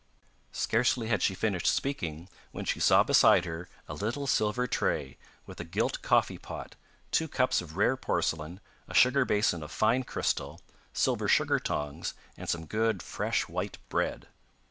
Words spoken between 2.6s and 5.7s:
she saw beside her a little silver tray with a